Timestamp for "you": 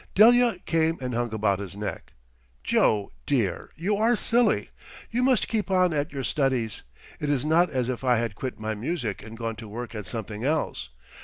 3.75-3.97, 5.11-5.21